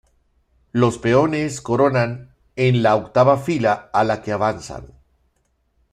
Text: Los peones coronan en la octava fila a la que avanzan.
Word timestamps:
Los 0.71 0.97
peones 0.97 1.61
coronan 1.61 2.33
en 2.55 2.81
la 2.81 2.95
octava 2.95 3.37
fila 3.37 3.91
a 3.93 4.03
la 4.03 4.23
que 4.23 4.31
avanzan. 4.31 4.95